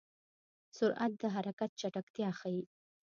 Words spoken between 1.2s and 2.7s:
د حرکت چټکتیا ښيي.